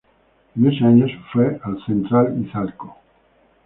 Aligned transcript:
En 0.55 0.65
ese 0.65 0.83
año 0.83 1.05
se 1.07 1.17
fue 1.31 1.59
al 1.61 1.77
Central 1.85 2.35
Izalco. 2.43 2.97